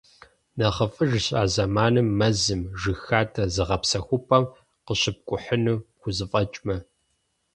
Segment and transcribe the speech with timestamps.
[0.57, 4.43] НэхъыфӀыжщ а зэманым мэзым, жыг хадэ зыгъэпсэхупӀэхэм
[4.85, 6.75] къыщыпкӀухьыну пхузэфӀэкӀмэ.